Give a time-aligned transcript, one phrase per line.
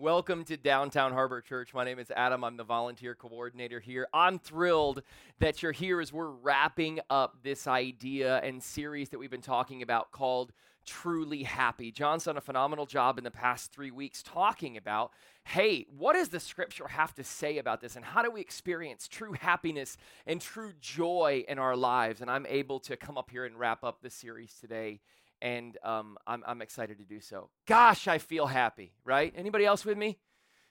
[0.00, 1.74] Welcome to Downtown Harbor Church.
[1.74, 2.44] My name is Adam.
[2.44, 4.06] I'm the volunteer coordinator here.
[4.14, 5.02] I'm thrilled
[5.40, 9.82] that you're here as we're wrapping up this idea and series that we've been talking
[9.82, 10.52] about called
[10.86, 11.90] Truly Happy.
[11.90, 15.10] John's done a phenomenal job in the past three weeks talking about
[15.42, 17.96] hey, what does the scripture have to say about this?
[17.96, 19.96] And how do we experience true happiness
[20.26, 22.20] and true joy in our lives?
[22.20, 25.00] And I'm able to come up here and wrap up the series today
[25.40, 27.50] and um, I'm, I'm excited to do so.
[27.66, 29.32] Gosh, I feel happy, right?
[29.36, 30.18] Anybody else with me?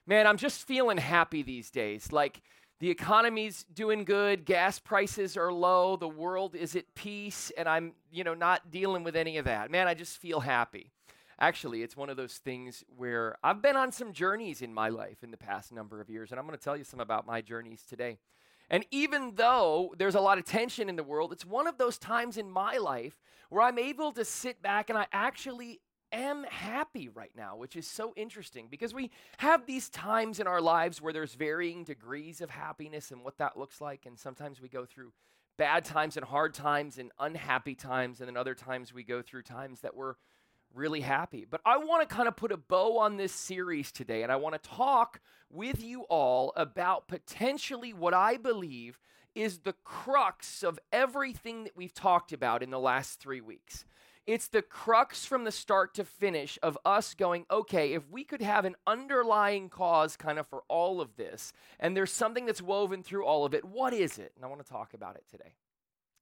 [0.06, 2.12] Man, I'm just feeling happy these days.
[2.12, 2.42] Like
[2.80, 7.94] the economy's doing good, gas prices are low, the world is at peace, and I'm,
[8.12, 9.72] you know, not dealing with any of that.
[9.72, 10.92] Man, I just feel happy.
[11.40, 15.24] Actually, it's one of those things where I've been on some journeys in my life
[15.24, 17.42] in the past number of years, and I'm going to tell you some about my
[17.42, 18.18] journeys today.
[18.70, 21.98] And even though there's a lot of tension in the world, it's one of those
[21.98, 23.18] times in my life
[23.50, 25.80] where I'm able to sit back and I actually
[26.12, 30.62] am happy right now, which is so interesting because we have these times in our
[30.62, 34.06] lives where there's varying degrees of happiness and what that looks like.
[34.06, 35.14] And sometimes we go through
[35.58, 38.20] bad times and hard times and unhappy times.
[38.20, 40.16] And then other times we go through times that we're
[40.78, 41.46] really happy.
[41.50, 44.38] But I want to kind of put a bow on this series today, and I
[44.38, 49.00] want to talk with you all about potentially what I believe
[49.36, 53.86] is the crux of everything that we've talked about in the last three weeks.
[54.26, 58.42] It's the crux from the start to finish of us going, okay, if we could
[58.42, 63.04] have an underlying cause kind of for all of this, and there's something that's woven
[63.04, 64.34] through all of it, what is it?
[64.36, 65.54] And I want to talk about it today.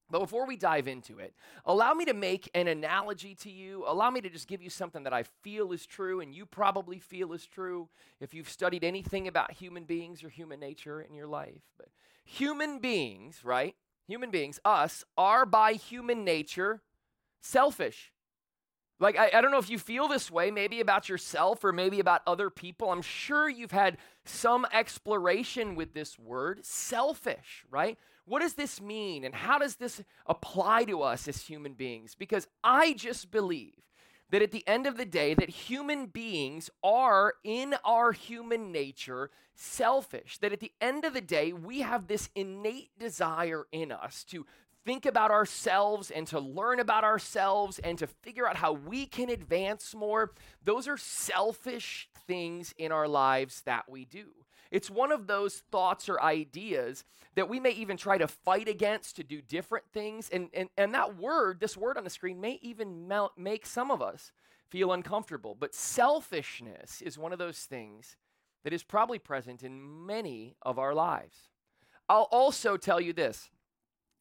[0.09, 1.33] But before we dive into it,
[1.65, 3.83] allow me to make an analogy to you.
[3.87, 6.99] Allow me to just give you something that I feel is true and you probably
[6.99, 7.89] feel is true
[8.19, 11.61] if you've studied anything about human beings or human nature in your life.
[11.77, 11.87] But
[12.23, 13.75] human beings, right?
[14.07, 16.81] Human beings, us, are by human nature
[17.41, 18.11] selfish.
[18.99, 21.99] Like, I, I, don't know if you feel this way, maybe about yourself or maybe
[21.99, 22.91] about other people.
[22.91, 27.97] I'm sure you've had some exploration with this word, selfish, right?
[28.25, 32.16] What does this mean and how does this apply to us as human beings?
[32.16, 33.73] Because I just believe
[34.31, 39.29] that at the end of the day that human beings are in our human nature
[39.53, 40.39] selfish.
[40.39, 44.45] That at the end of the day we have this innate desire in us to
[44.83, 49.29] think about ourselves and to learn about ourselves and to figure out how we can
[49.29, 50.33] advance more.
[50.63, 54.25] Those are selfish things in our lives that we do
[54.71, 57.03] it's one of those thoughts or ideas
[57.35, 60.29] that we may even try to fight against to do different things.
[60.29, 63.91] And, and, and that word, this word on the screen, may even melt, make some
[63.91, 64.31] of us
[64.69, 65.55] feel uncomfortable.
[65.59, 68.15] But selfishness is one of those things
[68.63, 71.49] that is probably present in many of our lives.
[72.09, 73.49] I'll also tell you this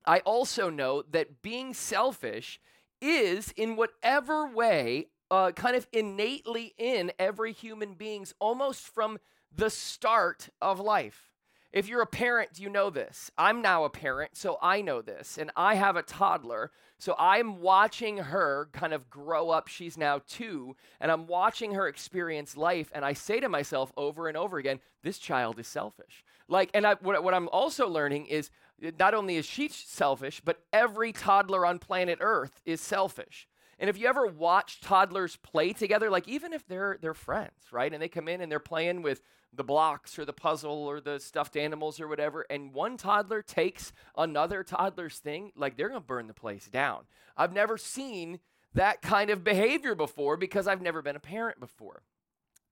[0.05, 2.61] I also know that being selfish
[3.00, 9.19] is, in whatever way, uh, kind of innately in every human being's almost from
[9.57, 11.31] the start of life.
[11.73, 13.33] If you're a parent, you know this.
[13.37, 15.39] I'm now a parent, so I know this.
[15.39, 19.67] And I have a toddler, so I'm watching her kind of grow up.
[19.67, 22.93] She's now two, and I'm watching her experience life.
[22.95, 26.25] And I say to myself over and over again, this child is selfish.
[26.49, 28.51] Like, and I, what, what I'm also learning is
[28.99, 33.49] not only is she selfish, but every toddler on planet Earth is selfish.
[33.79, 37.93] And if you ever watch toddlers play together, like even if they're they're friends, right?
[37.93, 41.21] And they come in and they're playing with the blocks or the puzzle or the
[41.21, 46.27] stuffed animals or whatever, and one toddler takes another toddler's thing, like they're gonna burn
[46.27, 47.05] the place down.
[47.37, 48.41] I've never seen
[48.75, 52.03] that kind of behavior before because I've never been a parent before.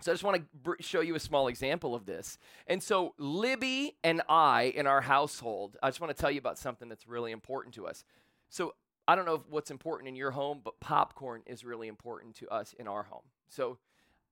[0.03, 2.37] So I just want to br- show you a small example of this.
[2.67, 6.59] And so Libby and I in our household, I just want to tell you about
[6.59, 8.05] something that's really important to us.
[8.51, 8.75] So
[9.09, 12.75] I don't know what's important in your home, but popcorn is really important to us
[12.79, 13.25] in our home.
[13.49, 13.79] So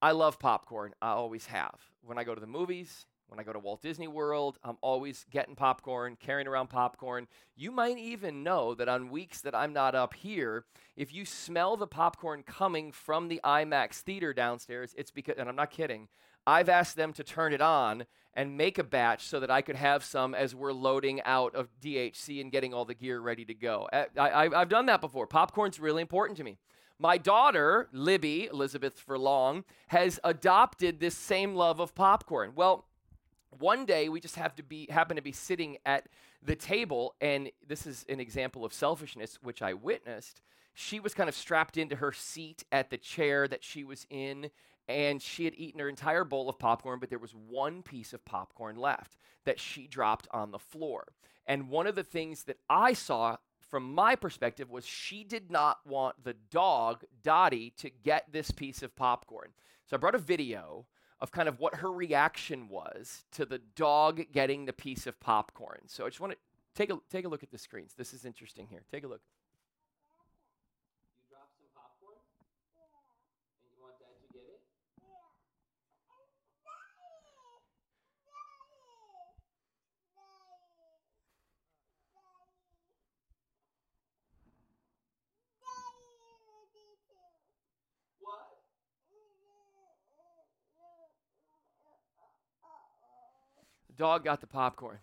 [0.00, 0.94] I love popcorn.
[1.02, 1.78] I always have.
[2.02, 5.24] When I go to the movies, when I go to Walt Disney World, I'm always
[5.30, 7.28] getting popcorn, carrying around popcorn.
[7.56, 10.64] You might even know that on weeks that I'm not up here,
[10.96, 15.56] if you smell the popcorn coming from the IMAX theater downstairs, it's because, and I'm
[15.56, 16.08] not kidding,
[16.46, 18.04] I've asked them to turn it on
[18.34, 21.68] and make a batch so that I could have some as we're loading out of
[21.82, 23.88] DHC and getting all the gear ready to go.
[23.92, 25.26] I, have done that before.
[25.26, 26.58] Popcorn's really important to me.
[26.98, 32.52] My daughter, Libby, Elizabeth Furlong, has adopted this same love of popcorn.
[32.54, 32.84] Well,
[33.58, 36.06] one day we just have to be happen to be sitting at
[36.42, 40.40] the table, and this is an example of selfishness which I witnessed.
[40.74, 44.50] She was kind of strapped into her seat at the chair that she was in,
[44.90, 48.24] and she had eaten her entire bowl of popcorn, but there was one piece of
[48.24, 51.12] popcorn left that she dropped on the floor.
[51.46, 55.78] And one of the things that I saw from my perspective was she did not
[55.86, 59.50] want the dog Dottie to get this piece of popcorn.
[59.86, 60.86] So I brought a video
[61.20, 65.82] of kind of what her reaction was to the dog getting the piece of popcorn.
[65.86, 66.38] So I just want to
[66.74, 67.94] take a take a look at the screens.
[67.96, 68.82] This is interesting here.
[68.90, 69.20] Take a look.
[71.20, 72.18] You dropped some popcorn?
[72.74, 72.88] Yeah.
[73.62, 74.62] And you want dad to get it?
[88.20, 88.60] What?
[93.88, 94.98] The dog got the popcorn.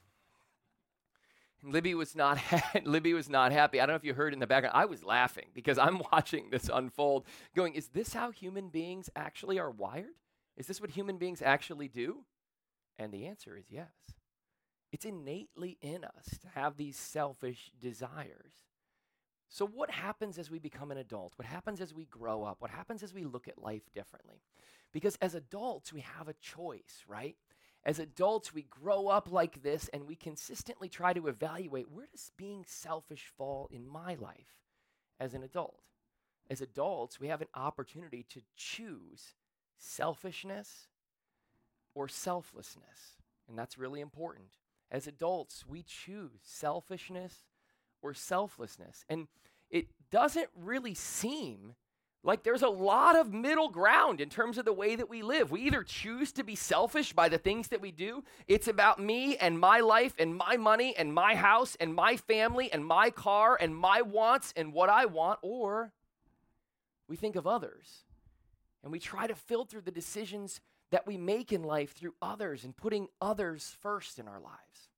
[1.62, 2.40] And Libby was not
[2.84, 3.80] Libby was not happy.
[3.80, 4.76] I don't know if you heard in the background.
[4.76, 9.60] I was laughing because I'm watching this unfold, going, "Is this how human beings actually
[9.60, 10.16] are wired?
[10.56, 12.26] Is this what human beings actually do?"
[12.98, 13.92] And the answer is yes.
[14.92, 18.54] It's innately in us to have these selfish desires.
[19.48, 21.34] So, what happens as we become an adult?
[21.36, 22.58] What happens as we grow up?
[22.60, 24.42] What happens as we look at life differently?
[24.92, 27.36] Because as adults, we have a choice, right?
[27.88, 32.34] As adults, we grow up like this and we consistently try to evaluate where does
[32.36, 34.60] being selfish fall in my life
[35.22, 35.80] as an adult?
[36.50, 39.36] As adults, we have an opportunity to choose
[39.78, 40.90] selfishness
[41.96, 43.22] or selflessness.
[43.48, 44.58] And that's really important.
[44.92, 47.46] As adults, we choose selfishness
[48.02, 49.06] or selflessness.
[49.08, 49.30] And
[49.70, 51.76] it doesn't really seem
[52.24, 55.52] like there's a lot of middle ground in terms of the way that we live.
[55.52, 59.38] We either choose to be selfish by the things that we do, it's about me
[59.38, 63.58] and my life and my money and my house and my family and my car
[63.60, 65.94] and my wants and what I want, or
[67.08, 68.04] we think of others
[68.84, 70.62] and we try to filter the decisions
[70.92, 74.90] that we make in life through others and putting others first in our lives.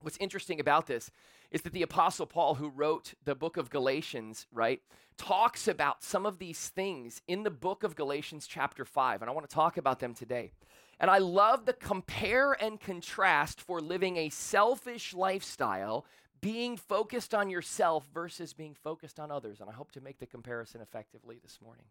[0.00, 1.10] What's interesting about this
[1.52, 4.80] is that the Apostle Paul, who wrote the book of Galatians, right,
[5.18, 9.20] talks about some of these things in the book of Galatians, chapter 5.
[9.20, 10.52] And I want to talk about them today.
[10.98, 16.06] And I love the compare and contrast for living a selfish lifestyle,
[16.40, 19.60] being focused on yourself versus being focused on others.
[19.60, 21.84] And I hope to make the comparison effectively this morning.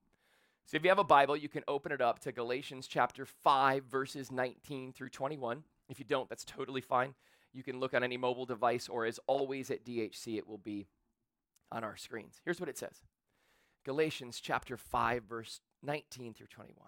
[0.65, 3.83] So if you have a Bible, you can open it up to Galatians chapter 5,
[3.83, 5.63] verses 19 through 21.
[5.87, 7.13] If you don't, that's totally fine.
[7.53, 10.87] You can look on any mobile device, or as always at DHC, it will be
[11.71, 12.39] on our screens.
[12.43, 13.01] Here's what it says
[13.85, 16.87] Galatians chapter 5, verse 19 through 21.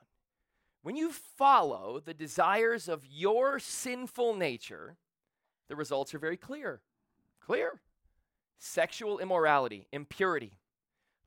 [0.82, 4.98] When you follow the desires of your sinful nature,
[5.70, 6.82] the results are very clear.
[7.40, 7.80] Clear.
[8.60, 10.54] Sexual immorality, impurity,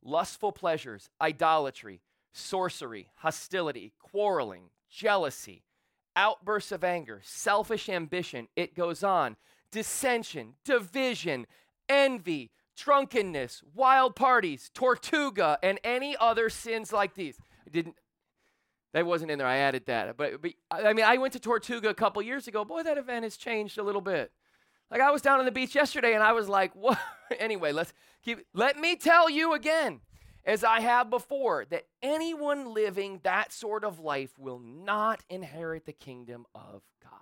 [0.03, 2.01] lustful pleasures, idolatry,
[2.33, 5.66] sorcery, hostility, quarreling, jealousy
[6.17, 8.49] outbursts of anger, selfish ambition.
[8.57, 9.37] It goes on.
[9.71, 11.47] Dissension, division,
[11.89, 17.39] envy, drunkenness, wild parties, tortuga, and any other sins like these.
[17.67, 17.97] I didn't.
[18.93, 19.47] That wasn't in there.
[19.47, 20.17] I added that.
[20.17, 22.65] But, but I mean, I went to Tortuga a couple years ago.
[22.65, 24.33] Boy, that event has changed a little bit.
[24.91, 26.99] Like I was down on the beach yesterday, and I was like, "What?"
[27.39, 27.93] anyway, let's
[28.25, 28.47] keep.
[28.55, 30.01] Let me tell you again
[30.47, 35.93] as I have before, that anyone living that sort of life will not inherit the
[35.93, 37.13] kingdom of God.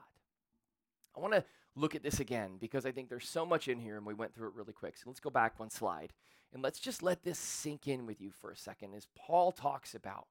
[1.16, 1.44] I want to
[1.74, 4.34] look at this again because I think there's so much in here and we went
[4.34, 4.98] through it really quick.
[4.98, 6.12] So let's go back one slide
[6.52, 9.94] and let's just let this sink in with you for a second as Paul talks
[9.94, 10.26] about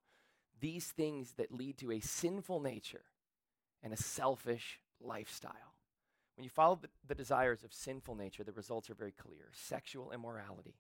[0.62, 3.06] these things that lead to a sinful nature
[3.82, 5.74] and a selfish lifestyle.
[6.36, 10.12] When you follow the, the desires of sinful nature, the results are very clear sexual
[10.12, 10.76] immorality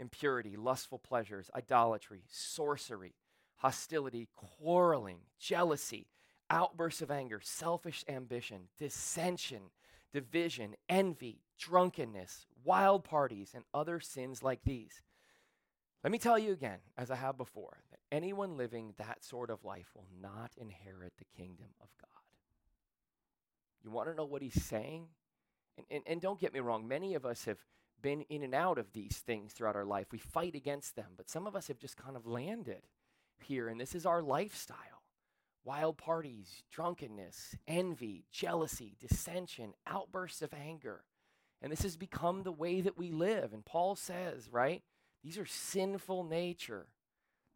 [0.00, 3.14] impurity, lustful pleasures, idolatry, sorcery,
[3.56, 6.06] hostility, quarreling, jealousy,
[6.48, 9.70] outbursts of anger, selfish ambition, dissension,
[10.12, 15.02] division, envy, drunkenness, wild parties, and other sins like these.
[16.02, 19.64] Let me tell you again, as I have before, that anyone living that sort of
[19.64, 22.08] life will not inherit the kingdom of God.
[23.84, 25.08] You want to know what he's saying?
[25.76, 27.58] And, and, and don't get me wrong, many of us have
[28.02, 30.06] been in and out of these things throughout our life.
[30.12, 32.82] We fight against them, but some of us have just kind of landed
[33.42, 35.00] here, and this is our lifestyle
[35.64, 41.04] wild parties, drunkenness, envy, jealousy, dissension, outbursts of anger.
[41.62, 43.52] And this has become the way that we live.
[43.52, 44.82] And Paul says, right?
[45.22, 46.86] These are sinful nature.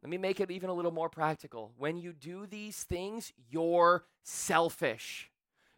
[0.02, 1.72] Let me make it even a little more practical.
[1.78, 5.30] When you do these things, you're selfish.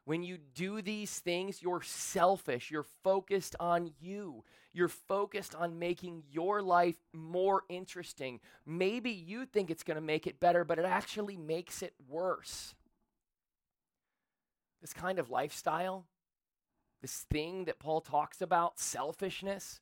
[0.07, 2.71] When you do these things, you're selfish.
[2.71, 4.45] You're focused on you.
[4.73, 8.39] You're focused on making your life more interesting.
[8.65, 12.77] Maybe you think it's going to make it better, but it actually makes it worse.
[14.81, 16.07] This kind of lifestyle,
[17.03, 19.81] this thing that Paul talks about, selfishness,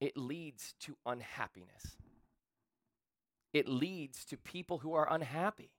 [0.00, 1.96] it leads to unhappiness.
[3.52, 5.70] It leads to people who are unhappy.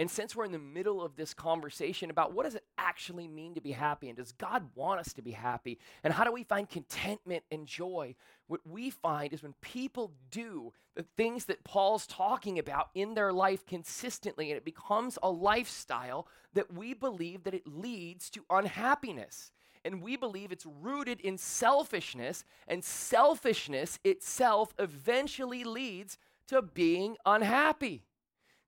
[0.00, 3.52] And since we're in the middle of this conversation about what does it actually mean
[3.52, 6.42] to be happy and does God want us to be happy and how do we
[6.42, 8.14] find contentment and joy,
[8.46, 13.30] what we find is when people do the things that Paul's talking about in their
[13.30, 19.52] life consistently and it becomes a lifestyle that we believe that it leads to unhappiness.
[19.84, 26.16] And we believe it's rooted in selfishness, and selfishness itself eventually leads
[26.46, 28.04] to being unhappy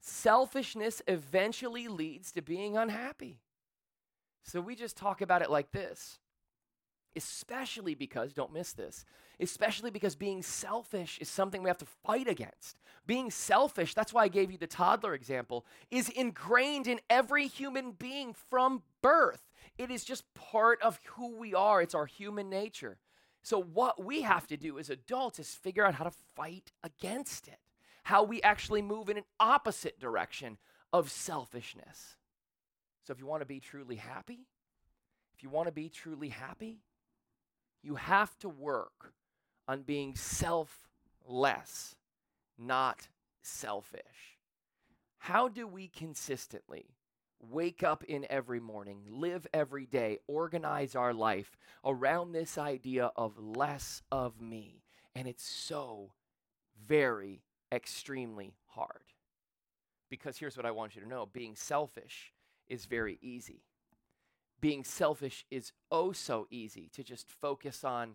[0.02, 3.38] selfishness eventually leads to being unhappy.
[4.42, 6.18] So we just talk about it like this.
[7.14, 9.04] Especially because, don't miss this,
[9.38, 12.78] especially because being selfish is something we have to fight against.
[13.06, 17.92] Being selfish, that's why I gave you the toddler example, is ingrained in every human
[17.92, 19.50] being from birth.
[19.76, 22.98] It is just part of who we are, it's our human nature.
[23.42, 27.46] So, what we have to do as adults is figure out how to fight against
[27.46, 27.58] it
[28.02, 30.58] how we actually move in an opposite direction
[30.92, 32.16] of selfishness.
[33.04, 34.46] So, if you want to be truly happy,
[35.34, 36.80] if you want to be truly happy,
[37.82, 39.12] you have to work
[39.66, 41.96] on being selfless,
[42.58, 43.08] not
[43.42, 44.38] selfish.
[45.18, 46.96] How do we consistently
[47.40, 53.38] wake up in every morning, live every day, organize our life around this idea of
[53.38, 54.82] less of me?
[55.14, 56.12] And it's so
[56.86, 57.42] very
[57.72, 59.02] extremely hard.
[60.10, 62.32] Because here's what I want you to know being selfish
[62.68, 63.62] is very easy.
[64.60, 68.12] Being selfish is oh so easy to just focus on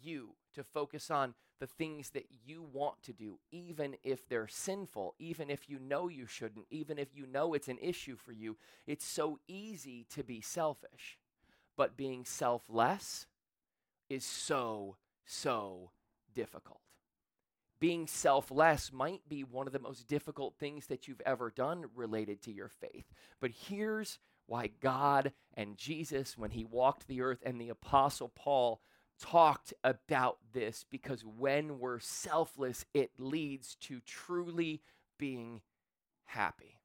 [0.00, 5.14] you, to focus on the things that you want to do, even if they're sinful,
[5.18, 8.56] even if you know you shouldn't, even if you know it's an issue for you.
[8.86, 11.18] It's so easy to be selfish.
[11.76, 13.26] But being selfless
[14.08, 15.90] is so, so
[16.32, 16.80] difficult
[17.80, 22.42] being selfless might be one of the most difficult things that you've ever done related
[22.42, 23.06] to your faith.
[23.40, 28.80] But here's why God and Jesus, when he walked the earth, and the Apostle Paul
[29.20, 34.80] talked about this, because when we're selfless, it leads to truly
[35.18, 35.60] being
[36.24, 36.80] happy.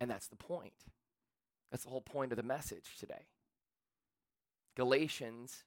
[0.00, 0.86] And that's the point.
[1.70, 3.26] That's the whole point of the message today.
[4.76, 5.64] Galatians,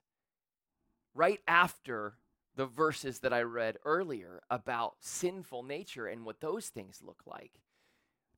[1.13, 2.15] right after
[2.55, 7.51] the verses that I read earlier about sinful nature and what those things look like.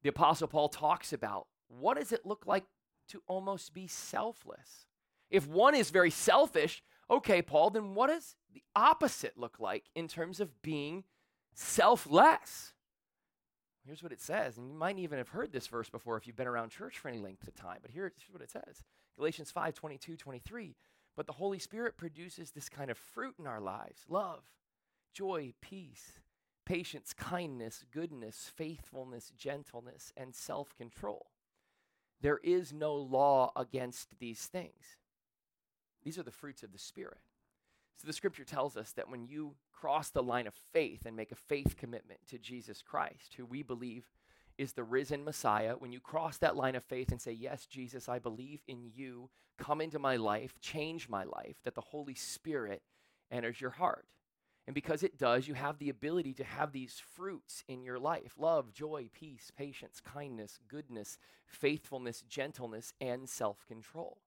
[0.04, 2.66] The Apostle Paul talks about what does it look like
[3.10, 4.88] to almost be selfless?
[5.30, 10.08] If one is very selfish, okay, Paul, then what does the opposite look like in
[10.08, 11.04] terms of being
[11.54, 12.74] selfless?
[13.86, 16.36] Here's what it says, and you might even have heard this verse before if you've
[16.36, 18.84] been around church for any length of time, but here's what it says
[19.16, 20.76] Galatians 5 22, 23.
[21.16, 24.44] But the Holy Spirit produces this kind of fruit in our lives love,
[25.14, 26.20] joy, peace,
[26.66, 31.28] patience, kindness, goodness, faithfulness, gentleness, and self control.
[32.22, 34.98] There is no law against these things.
[36.04, 37.20] These are the fruits of the Spirit.
[37.98, 41.32] So the scripture tells us that when you cross the line of faith and make
[41.32, 44.06] a faith commitment to Jesus Christ, who we believe
[44.58, 48.08] is the risen Messiah, when you cross that line of faith and say, Yes, Jesus,
[48.08, 52.82] I believe in you, come into my life, change my life, that the Holy Spirit
[53.32, 54.06] enters your heart.
[54.68, 58.34] And because it does, you have the ability to have these fruits in your life
[58.38, 64.18] love, joy, peace, patience, kindness, goodness, faithfulness, gentleness, and self control.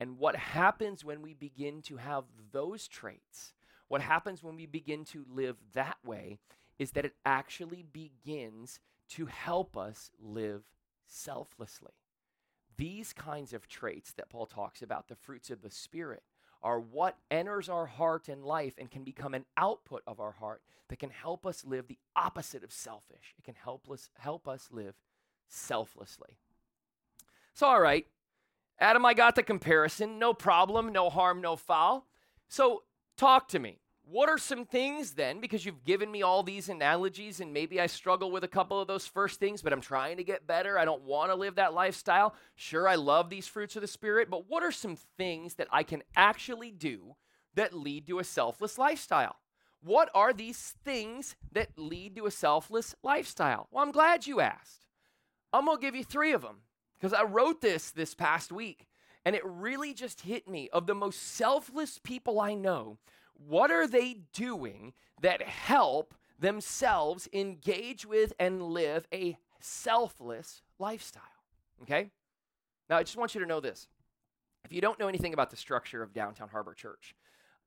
[0.00, 3.52] And what happens when we begin to have those traits,
[3.88, 6.38] what happens when we begin to live that way,
[6.78, 8.78] is that it actually begins
[9.10, 10.62] to help us live
[11.06, 11.92] selflessly.
[12.76, 16.22] These kinds of traits that Paul talks about, the fruits of the Spirit,
[16.62, 20.62] are what enters our heart and life and can become an output of our heart
[20.88, 23.34] that can help us live the opposite of selfish.
[23.38, 24.94] It can help us, help us live
[25.48, 26.38] selflessly.
[27.54, 28.06] So, all right,
[28.78, 30.18] Adam, I got the comparison.
[30.18, 32.06] No problem, no harm, no foul.
[32.48, 32.84] So,
[33.16, 33.78] talk to me.
[34.10, 35.38] What are some things then?
[35.38, 38.88] Because you've given me all these analogies, and maybe I struggle with a couple of
[38.88, 40.78] those first things, but I'm trying to get better.
[40.78, 42.34] I don't want to live that lifestyle.
[42.54, 45.82] Sure, I love these fruits of the Spirit, but what are some things that I
[45.82, 47.16] can actually do
[47.54, 49.36] that lead to a selfless lifestyle?
[49.82, 53.68] What are these things that lead to a selfless lifestyle?
[53.70, 54.86] Well, I'm glad you asked.
[55.52, 56.60] I'm going to give you three of them
[56.98, 58.86] because I wrote this this past week,
[59.26, 60.70] and it really just hit me.
[60.72, 62.96] Of the most selfless people I know,
[63.38, 64.92] what are they doing
[65.22, 71.22] that help themselves engage with and live a selfless lifestyle?
[71.82, 72.10] Okay?
[72.90, 73.88] Now, I just want you to know this.
[74.64, 77.14] If you don't know anything about the structure of Downtown Harbor Church,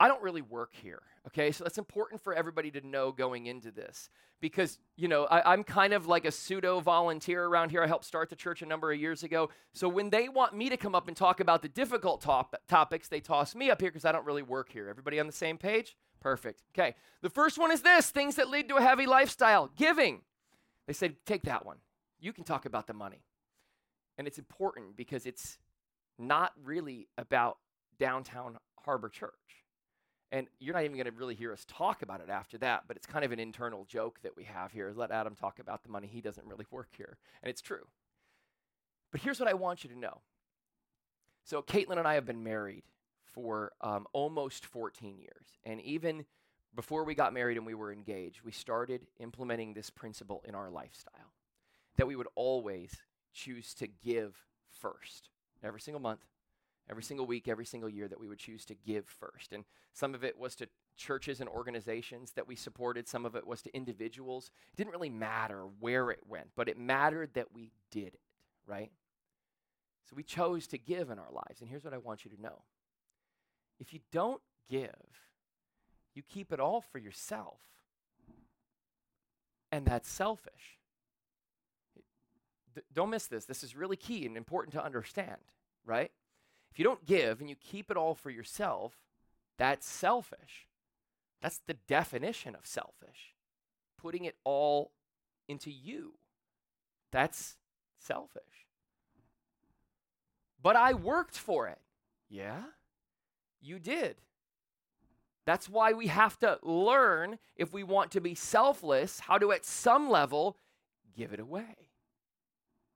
[0.02, 1.04] I don't really work here.
[1.28, 5.54] Okay, so that's important for everybody to know going into this because, you know, I,
[5.54, 7.84] am kind of like a pseudo volunteer around here.
[7.84, 9.52] I helped start the church a number of years ago.
[9.74, 13.10] So when they want me to come up and talk about the difficult top- topics,
[13.10, 14.90] they toss me up here because I don't really work here.
[14.90, 15.96] Everybody on the same page?
[16.20, 16.64] Perfect.
[16.74, 20.22] Okay, the first one is this things that lead to a heavy lifestyle giving.
[20.88, 21.78] They said, take that one.
[22.20, 23.22] You can talk about the money.
[24.18, 25.60] And it's important because it's
[26.18, 27.60] not really about
[28.00, 29.61] downtown Harbor Church.
[30.32, 32.96] And you're not even going to really hear us talk about it after that, but
[32.96, 34.94] it's kind of an internal joke that we have here.
[34.96, 36.08] Let Adam talk about the money.
[36.08, 37.18] He doesn't really work here.
[37.44, 37.86] And it's true.
[39.12, 40.22] But here's what I want you to know.
[41.44, 42.84] So, Caitlin and I have been married
[43.26, 45.48] for um, almost 14 years.
[45.66, 46.26] And even
[46.76, 50.70] before we got married and we were engaged, we started implementing this principle in our
[50.70, 51.34] lifestyle
[51.98, 52.96] that we would always
[53.34, 54.36] choose to give
[54.70, 55.30] first
[55.64, 56.26] every single month
[56.90, 59.54] every single week, every single year that we would choose to give first.
[59.54, 63.48] And some of it was to churches and organizations that we supported, some of it
[63.48, 64.52] was to individuals.
[64.74, 68.20] It didn't really matter where it went, but it mattered that we did it,
[68.68, 68.92] right?
[70.10, 71.62] So we chose to give in our lives.
[71.62, 72.64] And here's what I want you to know
[73.80, 74.90] if you don't give,
[76.14, 77.60] you keep it all for yourself.
[79.72, 80.78] And that's selfish.
[82.76, 83.46] D- don't miss this.
[83.46, 85.40] This is really key and important to understand,
[85.86, 86.12] right?
[86.72, 88.94] If you don't give and you keep it all for yourself,
[89.58, 90.68] that's selfish.
[91.42, 93.36] That's the definition of selfish.
[93.98, 94.92] Putting it all
[95.48, 96.14] into you.
[97.12, 97.58] That's
[98.00, 98.42] selfish.
[100.62, 101.80] But I worked for it.
[102.30, 102.64] Yeah,
[103.62, 104.16] you did.
[105.46, 109.66] That's why we have to learn, if we want to be selfless, how to, at
[109.66, 110.56] some level,
[111.16, 111.90] give it away.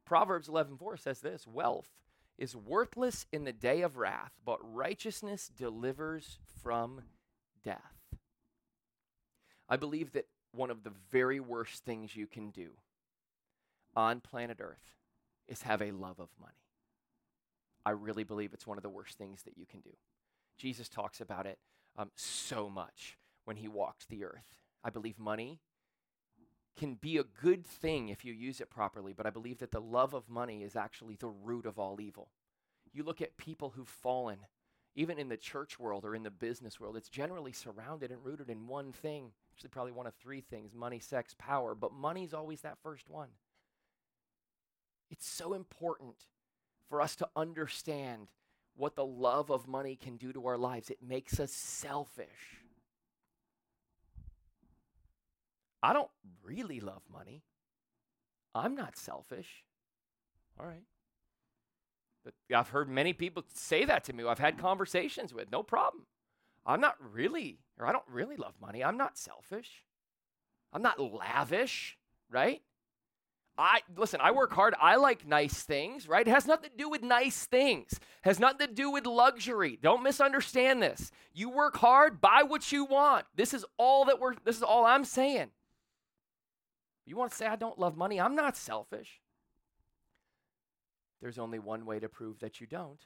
[0.06, 1.90] Proverbs 11:4 says this Wealth
[2.38, 7.02] is worthless in the day of wrath, but righteousness delivers from
[7.64, 7.80] death.
[9.70, 12.72] I believe that one of the very worst things you can do
[13.96, 14.94] on planet Earth
[15.48, 16.54] is have a love of money.
[17.86, 19.92] I really believe it's one of the worst things that you can do.
[20.58, 21.60] Jesus talks about it
[21.98, 24.58] um, so much when he walked the earth.
[24.84, 25.60] I believe money
[26.76, 29.82] can be a good thing if you use it properly, but I believe that the
[29.82, 32.30] love of money is actually the root of all evil.
[32.94, 34.40] You look at people who've fallen,
[34.96, 38.50] even in the church world or in the business world, it's generally surrounded and rooted
[38.50, 39.32] in one thing.
[39.54, 43.30] Actually, probably one of three things money, sex, power, but money's always that first one.
[45.10, 46.28] It's so important
[46.90, 48.32] for us to understand
[48.76, 50.90] what the love of money can do to our lives.
[50.90, 52.65] It makes us selfish.
[55.86, 56.10] I don't
[56.44, 57.44] really love money.
[58.56, 59.64] I'm not selfish.
[60.60, 60.82] All right.
[62.24, 64.24] But I've heard many people say that to me.
[64.24, 66.08] I've had conversations with, no problem.
[66.66, 68.84] I'm not really, or I don't really love money.
[68.84, 69.84] I'm not selfish.
[70.74, 72.00] I'm not lavish,
[72.32, 72.64] right?
[73.56, 74.74] I listen, I work hard.
[74.82, 76.28] I like nice things, right?
[76.28, 77.94] It has nothing to do with nice things.
[77.94, 79.78] It has nothing to do with luxury.
[79.82, 81.12] Don't misunderstand this.
[81.32, 83.26] You work hard, buy what you want.
[83.36, 85.52] This is all that we're this is all I'm saying.
[87.06, 88.20] You want to say I don't love money?
[88.20, 89.22] I'm not selfish.
[91.22, 93.00] There's only one way to prove that you don't.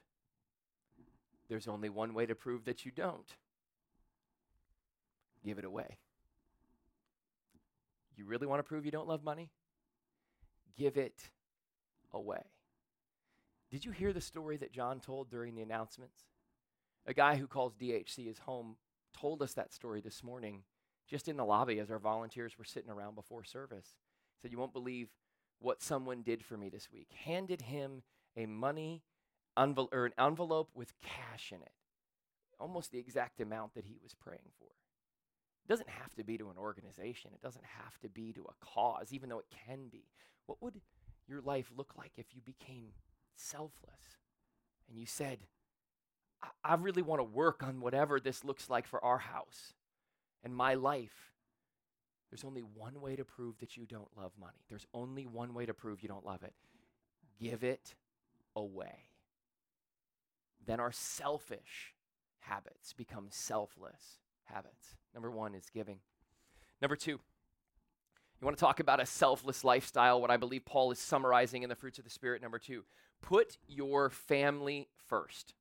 [1.49, 3.35] There's only one way to prove that you don't.
[5.43, 5.97] Give it away.
[8.15, 9.49] You really want to prove you don't love money?
[10.77, 11.29] Give it
[12.13, 12.43] away.
[13.71, 16.25] Did you hear the story that John told during the announcements?
[17.05, 18.75] A guy who calls DHC his home
[19.13, 20.63] told us that story this morning
[21.09, 23.95] just in the lobby as our volunteers were sitting around before service.
[24.35, 25.09] He Said, You won't believe
[25.59, 27.09] what someone did for me this week.
[27.25, 28.03] Handed him
[28.37, 29.03] a money
[29.57, 31.71] envelope or an envelope with cash in it.
[32.59, 34.69] Almost the exact amount that he was praying for.
[35.65, 37.31] It doesn't have to be to an organization.
[37.33, 40.05] It doesn't have to be to a cause, even though it can be.
[40.45, 40.75] What would
[41.27, 42.89] your life look like if you became
[43.35, 44.17] selfless
[44.89, 45.39] and you said,
[46.41, 49.73] I, I really want to work on whatever this looks like for our house?
[50.43, 51.31] And my life,
[52.29, 54.59] there's only one way to prove that you don't love money.
[54.69, 56.53] There's only one way to prove you don't love it
[57.39, 57.95] give it
[58.55, 59.07] away.
[60.65, 61.93] Then our selfish
[62.39, 64.95] habits become selfless habits.
[65.13, 65.99] Number one is giving.
[66.81, 70.99] Number two, you want to talk about a selfless lifestyle, what I believe Paul is
[70.99, 72.41] summarizing in the fruits of the Spirit.
[72.41, 72.83] Number two,
[73.21, 75.53] put your family first.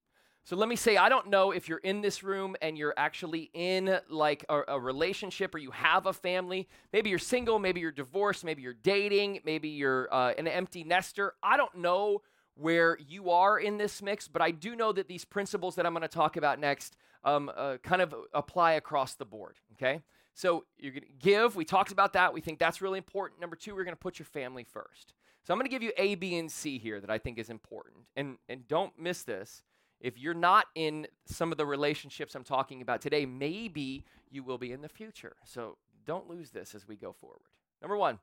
[0.49, 3.51] So let me say, I don't know if you're in this room and you're actually
[3.53, 6.67] in like a, a, relationship or you have a family.
[6.91, 11.35] Maybe you're single, maybe you're divorced, maybe you're dating, maybe you're uh, an empty nester.
[11.43, 12.23] I don't know
[12.55, 15.93] where you are in this mix, but I do know that these principles that I'm
[15.93, 20.01] going to talk about next um, uh, kind of apply across the board, okay?
[20.33, 21.57] So you're going to give.
[21.57, 22.33] We talked about that.
[22.33, 23.39] We think that's really important.
[23.39, 25.13] Number two, we're going to put your family first.
[25.45, 27.51] So I'm going to give you A, B, and C here that I think is
[27.51, 28.05] important.
[28.17, 29.63] And, and don't miss this.
[30.01, 34.59] If you're not in some of the relationships I'm talking about today, maybe you will
[34.59, 35.37] be in the future.
[35.45, 37.41] So don't lose this as we go forward.
[37.83, 38.19] Number one,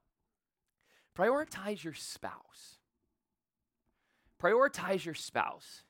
[1.17, 2.79] prioritize your spouse.
[4.41, 5.83] Prioritize your spouse.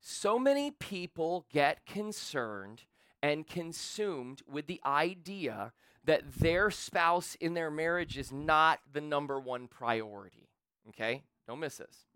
[0.00, 2.82] So many people get concerned
[3.22, 5.72] and consumed with the idea
[6.04, 10.48] that their spouse in their marriage is not the number one priority.
[10.88, 11.24] Okay?
[11.46, 12.06] Don't miss this.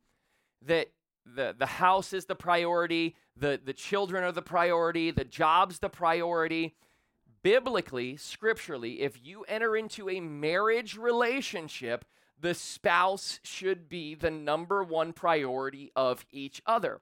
[0.65, 0.89] That
[1.25, 5.89] the, the house is the priority, the, the children are the priority, the job's the
[5.89, 6.75] priority.
[7.43, 12.05] Biblically, scripturally, if you enter into a marriage relationship,
[12.41, 17.01] the spouse should be the number one priority of each other.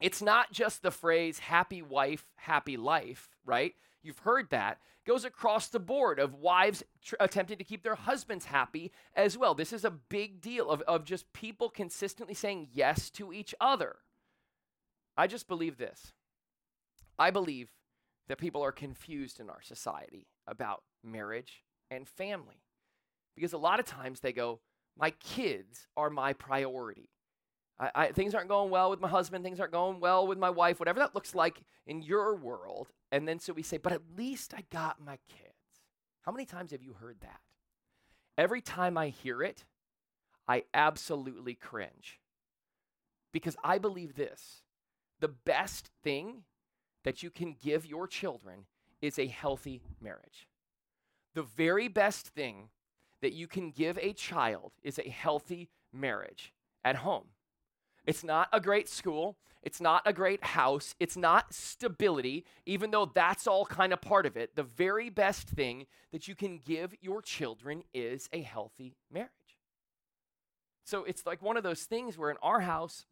[0.00, 3.74] It's not just the phrase happy wife, happy life, right?
[4.06, 4.78] You've heard that.
[5.04, 9.54] Goes across the board of wives tr- attempting to keep their husbands happy as well.
[9.54, 13.96] This is a big deal of, of just people consistently saying yes to each other.
[15.16, 16.12] I just believe this.
[17.18, 17.70] I believe
[18.28, 22.62] that people are confused in our society about marriage and family.
[23.34, 24.60] Because a lot of times they go,
[24.98, 27.10] my kids are my priority.
[27.78, 30.50] I, I, things aren't going well with my husband, things aren't going well with my
[30.50, 32.88] wife, whatever that looks like in your world.
[33.16, 35.54] And then so we say, but at least I got my kids.
[36.20, 37.40] How many times have you heard that?
[38.36, 39.64] Every time I hear it,
[40.46, 42.20] I absolutely cringe.
[43.32, 44.60] Because I believe this
[45.18, 46.42] the best thing
[47.04, 48.66] that you can give your children
[49.00, 50.46] is a healthy marriage.
[51.34, 52.68] The very best thing
[53.22, 56.52] that you can give a child is a healthy marriage
[56.84, 57.28] at home.
[58.06, 59.36] It's not a great school.
[59.62, 60.94] It's not a great house.
[61.00, 64.54] It's not stability, even though that's all kind of part of it.
[64.54, 69.30] The very best thing that you can give your children is a healthy marriage.
[70.84, 73.06] So it's like one of those things where in our house,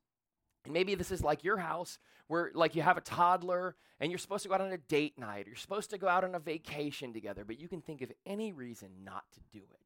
[0.64, 4.18] and maybe this is like your house, where like you have a toddler and you're
[4.18, 6.36] supposed to go out on a date night, or you're supposed to go out on
[6.36, 9.83] a vacation together, but you can think of any reason not to do it.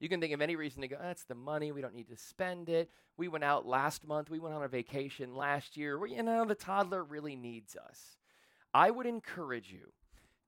[0.00, 1.72] You can think of any reason to go, that's the money.
[1.72, 2.90] We don't need to spend it.
[3.18, 4.30] We went out last month.
[4.30, 5.98] We went on a vacation last year.
[5.98, 8.16] Well, you know, the toddler really needs us.
[8.72, 9.92] I would encourage you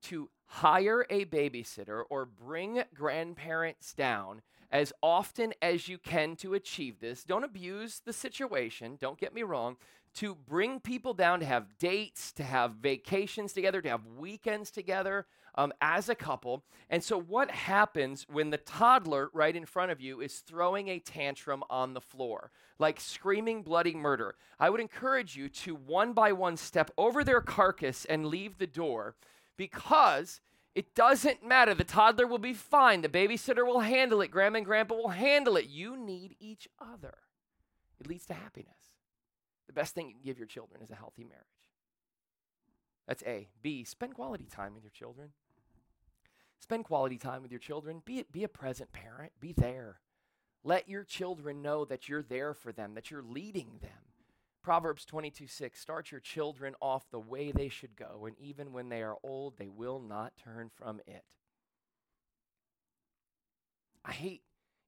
[0.04, 6.98] to hire a babysitter or bring grandparents down as often as you can to achieve
[7.00, 7.24] this.
[7.24, 9.76] Don't abuse the situation, don't get me wrong.
[10.16, 15.26] To bring people down to have dates, to have vacations together, to have weekends together
[15.54, 16.64] um, as a couple.
[16.88, 20.98] And so, what happens when the toddler right in front of you is throwing a
[20.98, 24.34] tantrum on the floor, like screaming bloody murder?
[24.58, 28.66] I would encourage you to one by one step over their carcass and leave the
[28.66, 29.14] door
[29.56, 30.40] because
[30.74, 31.74] it doesn't matter.
[31.74, 33.02] The toddler will be fine.
[33.02, 34.30] The babysitter will handle it.
[34.30, 35.66] Grandma and grandpa will handle it.
[35.66, 37.14] You need each other.
[38.00, 38.70] It leads to happiness.
[39.66, 41.46] The best thing you can give your children is a healthy marriage.
[43.06, 43.48] That's A.
[43.62, 43.84] B.
[43.84, 45.30] Spend quality time with your children.
[46.62, 48.02] Spend quality time with your children.
[48.04, 49.32] Be, be a present parent.
[49.40, 49.98] Be there.
[50.62, 53.90] Let your children know that you're there for them, that you're leading them.
[54.62, 58.88] Proverbs 22 6 Start your children off the way they should go, and even when
[58.88, 61.24] they are old, they will not turn from it.
[64.04, 64.42] I hate,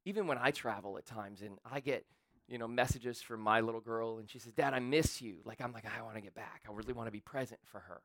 [0.05, 2.07] even when I travel at times, and I get
[2.47, 5.39] you know, messages from my little girl, and she says, Dad, I miss you.
[5.45, 6.63] Like, I'm like, I want to get back.
[6.69, 8.01] I really want to be present for her.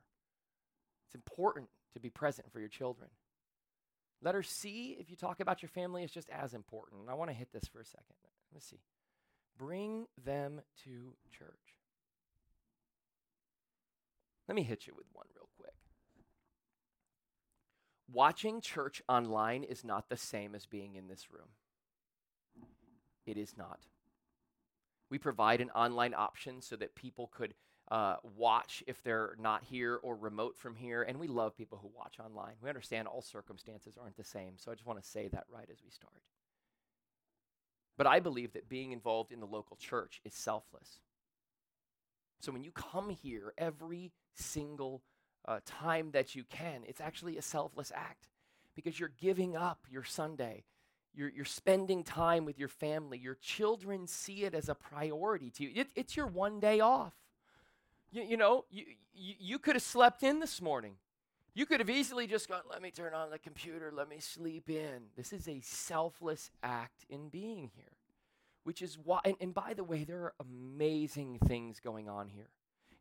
[1.08, 3.10] It's important to be present for your children.
[4.22, 7.10] Let C, if you talk about your family is just as important.
[7.10, 8.16] I want to hit this for a second.
[8.52, 8.82] Let me see.
[9.58, 11.76] Bring them to church.
[14.48, 15.74] Let me hit you with one real quick.
[18.12, 21.50] Watching church online is not the same as being in this room.
[23.26, 23.80] It is not.
[25.10, 27.54] We provide an online option so that people could
[27.92, 31.04] uh, watch if they're not here or remote from here.
[31.04, 32.54] And we love people who watch online.
[32.62, 34.54] We understand all circumstances aren't the same.
[34.58, 36.22] So I just want to say that right as we start.
[37.98, 41.00] But I believe that being involved in the local church is selfless.
[42.40, 45.02] So when you come here every single
[45.46, 48.30] uh, time that you can, it's actually a selfless act
[48.76, 50.64] because you're giving up your Sunday
[51.14, 53.18] you're, you're spending time with your family.
[53.18, 55.72] Your children see it as a priority to you.
[55.76, 57.14] It, it's your one day off.
[58.12, 60.96] You, you know, you, you, you could have slept in this morning.
[61.54, 64.70] You could have easily just gone, let me turn on the computer, let me sleep
[64.70, 65.04] in.
[65.18, 67.94] This is a selfless act in being here.
[68.64, 72.50] which is why, and, and by the way, there are amazing things going on here.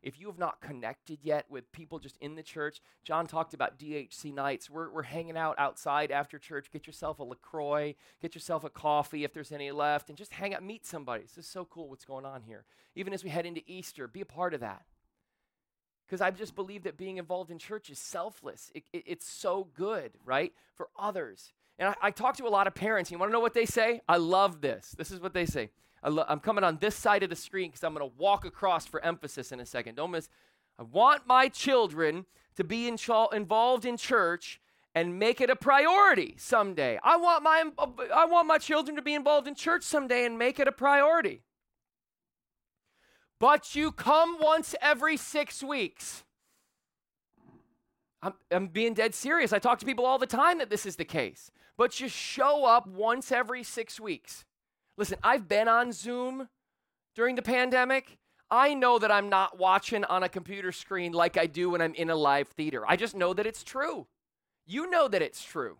[0.01, 3.77] If you have not connected yet with people just in the church, John talked about
[3.77, 4.69] DHC nights.
[4.69, 6.71] We're, we're hanging out outside after church.
[6.71, 10.55] Get yourself a LaCroix, get yourself a coffee if there's any left, and just hang
[10.55, 11.23] out, meet somebody.
[11.23, 12.65] This is so cool what's going on here.
[12.95, 14.83] Even as we head into Easter, be a part of that.
[16.09, 18.71] Because I just believe that being involved in church is selfless.
[18.73, 20.51] It, it, it's so good, right?
[20.75, 21.53] For others.
[21.77, 23.11] And I, I talk to a lot of parents.
[23.11, 24.01] You want to know what they say?
[24.09, 24.95] I love this.
[24.97, 25.69] This is what they say.
[26.01, 28.87] I am coming on this side of the screen because I'm going to walk across
[28.87, 29.95] for emphasis in a second.
[29.95, 30.29] Don't miss.
[30.79, 34.59] I want my children to be in ch- involved in church
[34.95, 36.99] and make it a priority someday.
[37.03, 37.63] I want my
[38.13, 41.43] I want my children to be involved in church someday and make it a priority.
[43.39, 46.23] But you come once every 6 weeks.
[48.21, 49.53] I'm, I'm being dead serious.
[49.53, 51.51] I talk to people all the time that this is the case.
[51.77, 54.45] But you show up once every 6 weeks.
[54.97, 56.49] Listen, I've been on Zoom
[57.15, 58.17] during the pandemic.
[58.51, 61.93] I know that I'm not watching on a computer screen like I do when I'm
[61.93, 62.83] in a live theater.
[62.85, 64.07] I just know that it's true.
[64.65, 65.77] You know that it's true.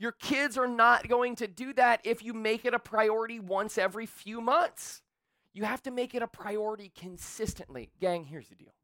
[0.00, 3.78] Your kids are not going to do that if you make it a priority once
[3.78, 5.02] every few months.
[5.54, 7.90] You have to make it a priority consistently.
[8.00, 8.74] Gang, here's the deal.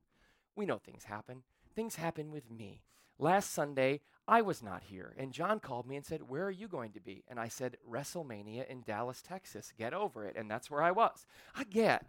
[0.55, 1.43] We know things happen.
[1.75, 2.83] Things happen with me.
[3.19, 5.15] Last Sunday, I was not here.
[5.19, 7.25] And John called me and said, Where are you going to be?
[7.29, 9.73] And I said, WrestleMania in Dallas, Texas.
[9.77, 10.37] Get over it.
[10.37, 11.27] And that's where I was.
[11.55, 12.07] I get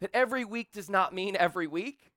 [0.00, 2.12] that every week does not mean every week.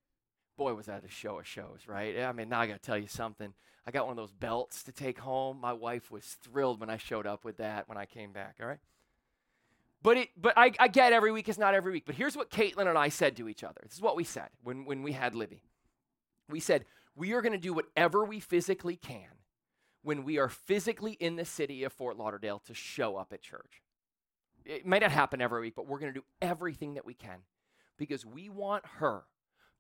[0.57, 2.19] Boy, was that a show of shows, right?
[2.19, 3.53] I mean, now I got to tell you something.
[3.85, 5.59] I got one of those belts to take home.
[5.61, 8.67] My wife was thrilled when I showed up with that when I came back, all
[8.67, 8.79] right?
[10.01, 12.05] But, it, but I, I get every week is not every week.
[12.05, 13.81] But here's what Caitlin and I said to each other.
[13.83, 15.63] This is what we said when, when we had Libby.
[16.49, 19.27] We said, we are going to do whatever we physically can
[20.03, 23.81] when we are physically in the city of Fort Lauderdale to show up at church.
[24.65, 27.39] It may not happen every week, but we're going to do everything that we can
[27.97, 29.23] because we want her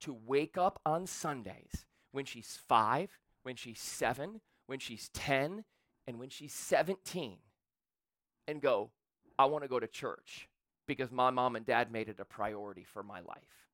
[0.01, 5.63] to wake up on Sundays when she's five, when she's seven, when she's 10,
[6.07, 7.37] and when she's 17
[8.47, 8.91] and go,
[9.37, 10.47] I want to go to church
[10.87, 13.67] because my mom and dad made it a priority for my life.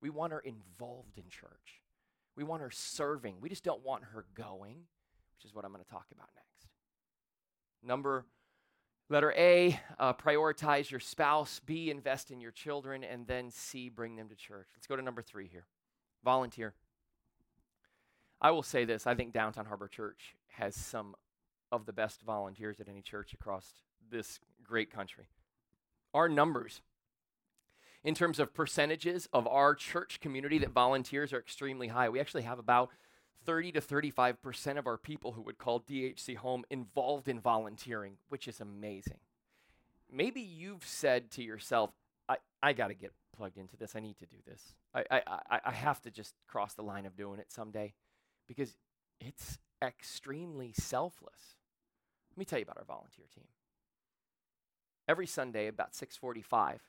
[0.00, 1.82] We want her involved in church.
[2.36, 3.36] We want her serving.
[3.40, 4.76] We just don't want her going,
[5.36, 6.70] which is what I'm going to talk about next.
[7.82, 8.26] Number
[9.10, 11.60] letter A, uh, prioritize your spouse.
[11.64, 13.02] B, invest in your children.
[13.02, 14.68] And then C, bring them to church.
[14.76, 15.66] Let's go to number three here
[16.24, 16.74] volunteer.
[18.40, 21.14] I will say this I think Downtown Harbor Church has some
[21.70, 23.66] of the best volunteers at any church across
[24.10, 25.28] this great country.
[26.14, 26.82] Our numbers
[28.04, 32.08] in terms of percentages of our church community that volunteers are extremely high.
[32.08, 32.90] We actually have about
[33.44, 38.46] 30 to 35% of our people who would call DHC home involved in volunteering, which
[38.46, 39.18] is amazing.
[40.10, 41.90] Maybe you've said to yourself,
[42.28, 43.94] I, I got to get plugged into this.
[43.94, 44.74] I need to do this.
[44.94, 47.94] I, I, I, I have to just cross the line of doing it someday
[48.46, 48.76] because
[49.20, 51.56] it's extremely selfless.
[52.32, 53.44] Let me tell you about our volunteer team.
[55.08, 56.82] Every Sunday about 645,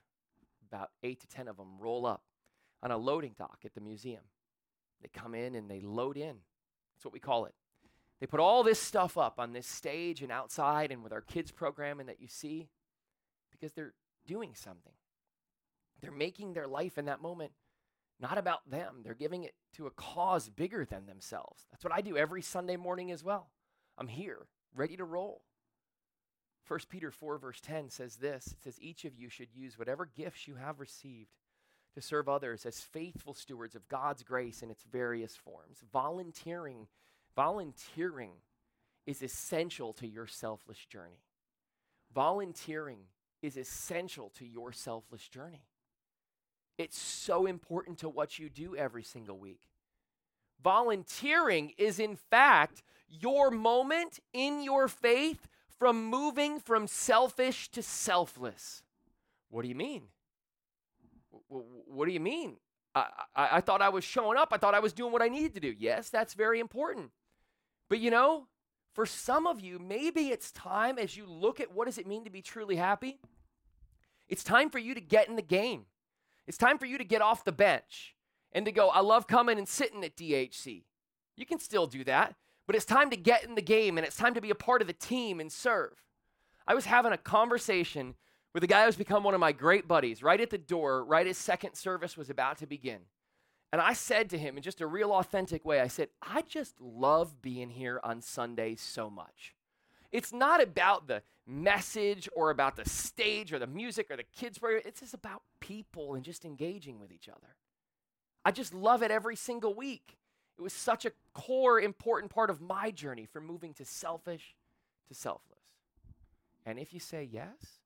[0.69, 2.23] about eight to 10 of them roll up
[2.83, 4.23] on a loading dock at the museum.
[5.01, 6.35] They come in and they load in.
[6.95, 7.53] That's what we call it.
[8.19, 11.51] They put all this stuff up on this stage and outside and with our kids
[11.51, 12.67] program and that you see
[13.51, 13.93] because they're
[14.27, 14.93] doing something.
[16.01, 17.51] They're making their life in that moment
[18.19, 19.01] not about them.
[19.03, 21.65] They're giving it to a cause bigger than themselves.
[21.71, 23.49] That's what I do every Sunday morning as well.
[23.97, 25.43] I'm here, ready to roll.
[26.69, 30.05] 1 Peter 4, verse 10 says this It says, Each of you should use whatever
[30.05, 31.31] gifts you have received
[31.95, 35.79] to serve others as faithful stewards of God's grace in its various forms.
[35.91, 36.85] Volunteering,
[37.35, 38.33] volunteering
[39.07, 41.23] is essential to your selfless journey.
[42.13, 42.99] Volunteering
[43.41, 45.65] is essential to your selfless journey.
[46.77, 49.61] It's so important to what you do every single week.
[50.63, 55.47] Volunteering is, in fact, your moment in your faith
[55.79, 58.83] from moving from selfish to selfless.
[59.49, 60.03] What do you mean?
[61.47, 62.57] What do you mean?
[62.93, 64.49] I, I, I, thought I was showing up.
[64.51, 65.73] I thought I was doing what I needed to do.
[65.77, 67.11] Yes, that's very important.
[67.87, 68.47] But you know,
[68.93, 72.25] for some of you, maybe it's time as you look at what does it mean
[72.25, 73.19] to be truly happy?
[74.27, 75.85] It's time for you to get in the game.
[76.45, 78.15] It's time for you to get off the bench
[78.51, 80.83] and to go, I love coming and sitting at DHC.
[81.35, 82.35] You can still do that.
[82.69, 84.81] But it's time to get in the game and it's time to be a part
[84.81, 86.03] of the team and serve.
[86.67, 88.13] I was having a conversation
[88.53, 91.25] with a guy who's become one of my great buddies right at the door, right
[91.25, 92.99] as second service was about to begin.
[93.73, 96.79] And I said to him in just a real authentic way, I said, I just
[96.79, 99.55] love being here on Sundays so much.
[100.11, 104.59] It's not about the message or about the stage or the music or the kids.
[104.61, 107.55] It's just about people and just engaging with each other.
[108.45, 110.18] I just love it every single week.
[110.59, 114.55] It was such a core, important part of my journey from moving to selfish
[115.07, 115.63] to selfless.
[116.65, 117.79] And if you say yes,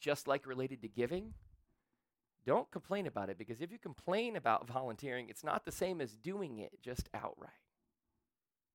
[0.00, 1.34] just like related to giving,
[2.46, 6.16] don't complain about it because if you complain about volunteering, it's not the same as
[6.16, 7.50] doing it just outright.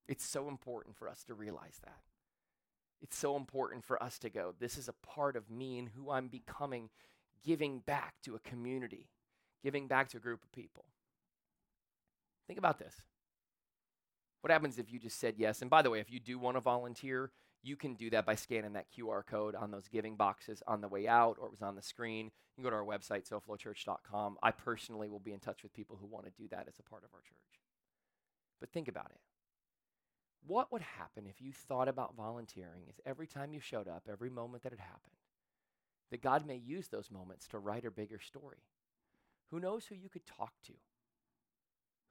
[0.07, 2.01] It's so important for us to realize that.
[3.01, 6.11] It's so important for us to go, this is a part of me and who
[6.11, 6.91] I'm becoming,
[7.43, 9.09] giving back to a community,
[9.63, 10.85] giving back to a group of people.
[12.45, 12.93] Think about this.
[14.43, 15.61] What happens if you just said yes?
[15.61, 18.35] And by the way, if you do want to volunteer, you can do that by
[18.35, 21.61] scanning that QR code on those giving boxes on the way out or it was
[21.61, 22.25] on the screen.
[22.25, 24.35] You can go to our website, soflowchurch.com.
[24.43, 26.83] I personally will be in touch with people who want to do that as a
[26.83, 27.61] part of our church.
[28.59, 29.21] But think about it.
[30.45, 34.29] What would happen if you thought about volunteering is every time you showed up, every
[34.29, 35.15] moment that it happened,
[36.11, 38.65] that God may use those moments to write a bigger story?
[39.51, 40.73] Who knows who you could talk to?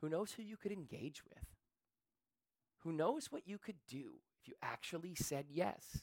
[0.00, 1.44] Who knows who you could engage with?
[2.82, 6.02] Who knows what you could do if you actually said yes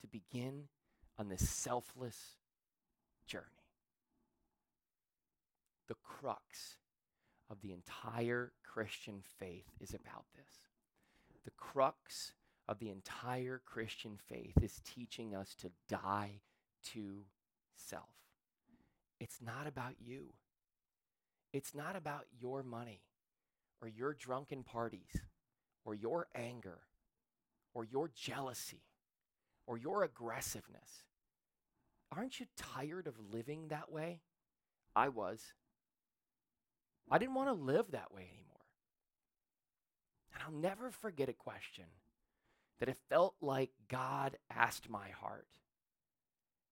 [0.00, 0.64] to begin
[1.18, 2.36] on this selfless
[3.26, 3.44] journey?
[5.88, 6.76] The crux
[7.48, 10.68] of the entire Christian faith is about this.
[11.44, 12.32] The crux
[12.68, 16.40] of the entire Christian faith is teaching us to die
[16.92, 17.22] to
[17.76, 18.08] self.
[19.20, 20.32] It's not about you.
[21.52, 23.02] It's not about your money
[23.80, 25.20] or your drunken parties
[25.84, 26.78] or your anger
[27.74, 28.82] or your jealousy
[29.66, 31.04] or your aggressiveness.
[32.14, 34.20] Aren't you tired of living that way?
[34.94, 35.54] I was.
[37.10, 38.52] I didn't want to live that way anymore.
[40.34, 41.84] And I'll never forget a question
[42.80, 45.46] that it felt like God asked my heart.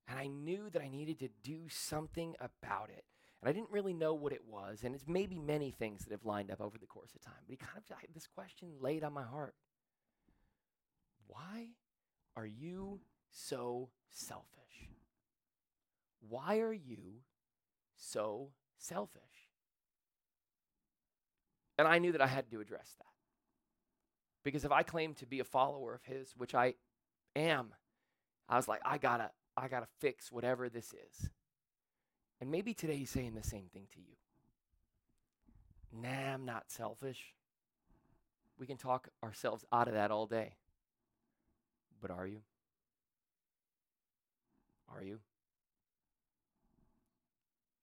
[0.08, 3.04] And I knew that I needed to do something about it.
[3.40, 4.82] And I didn't really know what it was.
[4.84, 7.34] And it's maybe many things that have lined up over the course of time.
[7.46, 9.54] But he kind of had this question laid on my heart
[11.26, 11.68] Why
[12.36, 13.00] are you
[13.30, 14.46] so selfish?
[16.28, 17.22] Why are you
[17.96, 19.22] so selfish?
[21.78, 23.06] And I knew that I had to address that.
[24.44, 26.74] Because if I claim to be a follower of his, which I
[27.34, 27.72] am,
[28.48, 31.30] I was like, I gotta, I gotta fix whatever this is.
[32.40, 34.16] And maybe today he's saying the same thing to you.
[36.02, 37.34] Nah, I'm not selfish.
[38.58, 40.54] We can talk ourselves out of that all day.
[42.00, 42.40] But are you?
[44.94, 45.18] Are you?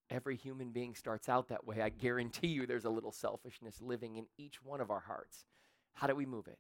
[0.10, 1.82] Every human being starts out that way.
[1.82, 5.46] I guarantee you there's a little selfishness living in each one of our hearts.
[5.94, 6.60] How do we move it?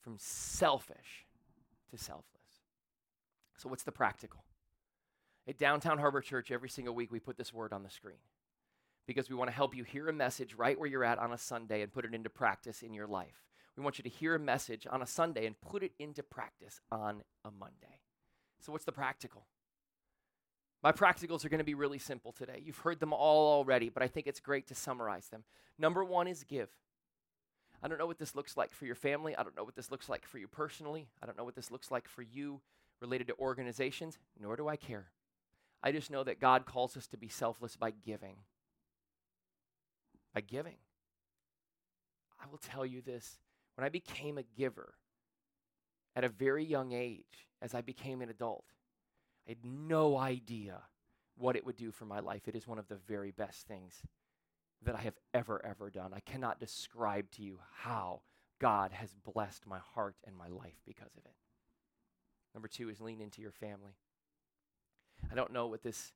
[0.00, 1.26] From selfish
[1.90, 2.26] to selfless.
[3.56, 4.44] So, what's the practical?
[5.50, 8.20] At Downtown Harbor Church, every single week we put this word on the screen
[9.08, 11.38] because we want to help you hear a message right where you're at on a
[11.38, 13.42] Sunday and put it into practice in your life.
[13.76, 16.80] We want you to hear a message on a Sunday and put it into practice
[16.92, 17.98] on a Monday.
[18.60, 19.48] So, what's the practical?
[20.84, 22.62] My practicals are going to be really simple today.
[22.64, 25.42] You've heard them all already, but I think it's great to summarize them.
[25.80, 26.70] Number one is give.
[27.82, 29.34] I don't know what this looks like for your family.
[29.34, 31.08] I don't know what this looks like for you personally.
[31.20, 32.60] I don't know what this looks like for you
[33.00, 35.10] related to organizations, nor do I care.
[35.82, 38.36] I just know that God calls us to be selfless by giving.
[40.34, 40.76] By giving.
[42.42, 43.38] I will tell you this
[43.76, 44.94] when I became a giver
[46.14, 48.64] at a very young age, as I became an adult,
[49.46, 50.82] I had no idea
[51.36, 52.46] what it would do for my life.
[52.46, 54.02] It is one of the very best things
[54.82, 56.12] that I have ever, ever done.
[56.14, 58.22] I cannot describe to you how
[58.60, 61.34] God has blessed my heart and my life because of it.
[62.54, 63.96] Number two is lean into your family.
[65.30, 66.12] I don't know what this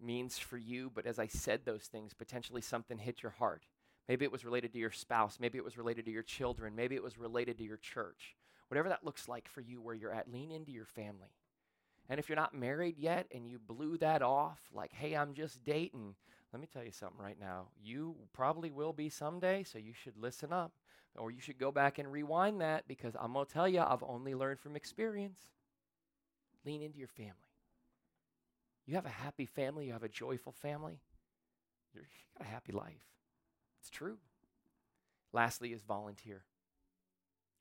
[0.00, 3.64] means for you, but as I said those things, potentially something hit your heart.
[4.08, 5.38] Maybe it was related to your spouse.
[5.40, 6.74] Maybe it was related to your children.
[6.74, 8.36] Maybe it was related to your church.
[8.68, 11.34] Whatever that looks like for you, where you're at, lean into your family.
[12.08, 15.62] And if you're not married yet and you blew that off, like, hey, I'm just
[15.64, 16.14] dating,
[16.52, 17.68] let me tell you something right now.
[17.82, 20.72] You probably will be someday, so you should listen up.
[21.16, 24.04] Or you should go back and rewind that because I'm going to tell you, I've
[24.04, 25.40] only learned from experience.
[26.64, 27.47] Lean into your family.
[28.88, 30.98] You have a happy family, you have a joyful family,
[31.94, 32.04] you've
[32.36, 33.04] got a happy life.
[33.80, 34.18] It's true.
[35.32, 36.42] Lastly, is volunteer.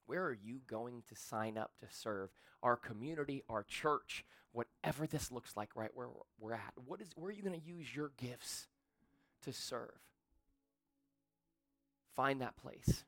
[0.07, 2.29] Where are you going to sign up to serve
[2.63, 6.07] our community, our church, whatever this looks like right where
[6.39, 6.73] we're at?
[6.83, 8.67] What is, where are you going to use your gifts?
[9.43, 9.99] to serve.
[12.15, 13.05] Find that place.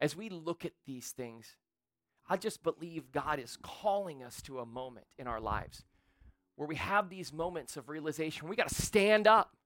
[0.00, 1.56] As we look at these things,
[2.28, 5.84] I just believe God is calling us to a moment in our lives
[6.56, 8.48] where we have these moments of realization.
[8.48, 9.56] We got to stand up.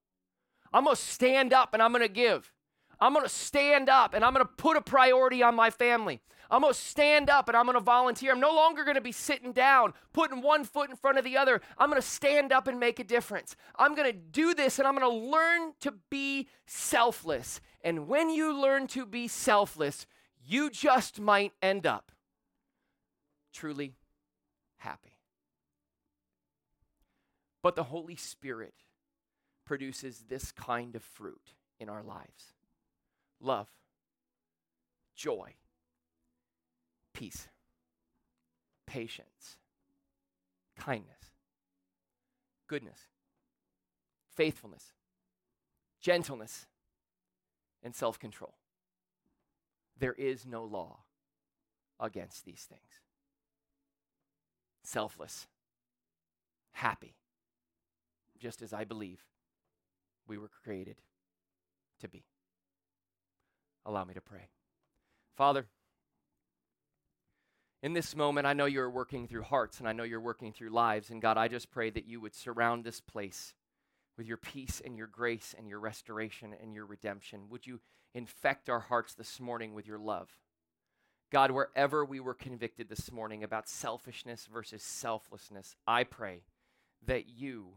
[0.72, 2.52] I'm going to stand up and I'm going to give.
[3.00, 6.20] I'm going to stand up and I'm going to put a priority on my family.
[6.50, 8.32] I'm going to stand up and I'm going to volunteer.
[8.32, 11.36] I'm no longer going to be sitting down, putting one foot in front of the
[11.36, 11.60] other.
[11.76, 13.54] I'm going to stand up and make a difference.
[13.76, 17.60] I'm going to do this and I'm going to learn to be selfless.
[17.82, 20.06] And when you learn to be selfless,
[20.44, 22.12] you just might end up
[23.52, 23.94] truly
[24.78, 25.17] happy.
[27.68, 28.72] But the Holy Spirit
[29.66, 32.54] produces this kind of fruit in our lives
[33.42, 33.68] love,
[35.14, 35.52] joy,
[37.12, 37.46] peace,
[38.86, 39.58] patience,
[40.78, 41.34] kindness,
[42.68, 43.00] goodness,
[44.34, 44.94] faithfulness,
[46.00, 46.64] gentleness,
[47.82, 48.54] and self control.
[49.98, 51.00] There is no law
[52.00, 53.02] against these things.
[54.84, 55.46] Selfless,
[56.72, 57.14] happy,
[58.38, 59.20] just as I believe
[60.26, 60.96] we were created
[62.00, 62.24] to be.
[63.84, 64.48] Allow me to pray.
[65.36, 65.66] Father,
[67.82, 70.70] in this moment, I know you're working through hearts and I know you're working through
[70.70, 71.10] lives.
[71.10, 73.54] And God, I just pray that you would surround this place
[74.16, 77.48] with your peace and your grace and your restoration and your redemption.
[77.50, 77.80] Would you
[78.14, 80.28] infect our hearts this morning with your love?
[81.30, 86.42] God, wherever we were convicted this morning about selfishness versus selflessness, I pray
[87.06, 87.74] that you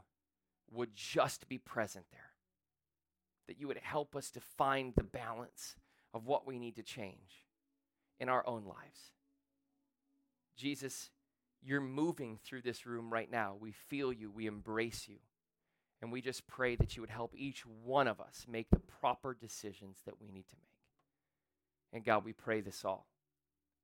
[0.71, 2.31] would just be present there,
[3.47, 5.75] that you would help us to find the balance
[6.13, 7.45] of what we need to change
[8.19, 9.11] in our own lives.
[10.55, 11.09] Jesus,
[11.61, 13.55] you're moving through this room right now.
[13.59, 15.17] We feel you, we embrace you.
[16.01, 19.35] And we just pray that you would help each one of us make the proper
[19.39, 20.71] decisions that we need to make.
[21.93, 23.05] And God, we pray this all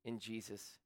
[0.03, 0.79] in Jesus'.